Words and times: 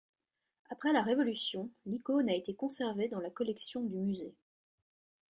Après 0.71 0.93
la 0.93 1.03
révolution, 1.03 1.69
l'icône 1.85 2.27
a 2.27 2.33
été 2.35 2.55
conservé 2.55 3.07
dans 3.07 3.19
la 3.19 3.29
collection 3.29 3.83
du 3.83 3.93
Musée. 3.97 4.33